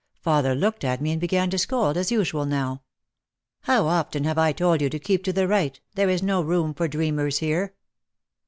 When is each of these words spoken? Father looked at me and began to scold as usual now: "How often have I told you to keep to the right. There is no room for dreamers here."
Father 0.19 0.55
looked 0.55 0.83
at 0.83 0.99
me 0.99 1.11
and 1.11 1.21
began 1.21 1.51
to 1.51 1.59
scold 1.59 1.95
as 1.95 2.09
usual 2.11 2.47
now: 2.47 2.81
"How 3.65 3.85
often 3.85 4.23
have 4.23 4.39
I 4.39 4.51
told 4.51 4.81
you 4.81 4.89
to 4.89 4.97
keep 4.97 5.23
to 5.25 5.31
the 5.31 5.47
right. 5.47 5.79
There 5.93 6.09
is 6.09 6.23
no 6.23 6.41
room 6.41 6.73
for 6.73 6.87
dreamers 6.87 7.37
here." 7.37 7.75